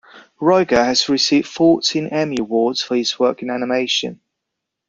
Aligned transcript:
Ruegger 0.41 0.83
has 0.83 1.09
received 1.09 1.47
fourteen 1.47 2.07
Emmy 2.07 2.37
Awards 2.39 2.81
for 2.81 2.95
his 2.95 3.19
work 3.19 3.43
in 3.43 3.51
animation. 3.51 4.19